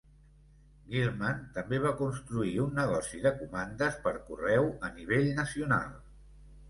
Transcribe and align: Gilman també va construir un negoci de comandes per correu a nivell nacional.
Gilman 0.93 1.43
també 1.57 1.81
va 1.83 1.91
construir 1.99 2.55
un 2.63 2.73
negoci 2.79 3.21
de 3.27 3.35
comandes 3.43 4.01
per 4.07 4.15
correu 4.31 4.71
a 4.89 4.93
nivell 5.01 5.31
nacional. 5.43 5.93